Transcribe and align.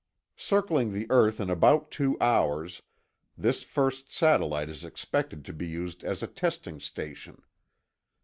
Circling 0.37 0.93
the 0.93 1.05
earth 1.11 1.39
in 1.39 1.51
about 1.51 1.91
two 1.91 2.17
hours, 2.19 2.81
this 3.37 3.61
first 3.61 4.11
satellite 4.11 4.67
is 4.67 4.83
expected 4.83 5.45
to 5.45 5.53
be 5.53 5.67
used 5.67 6.03
as 6.03 6.23
a 6.23 6.27
testing 6.27 6.79
station. 6.79 7.43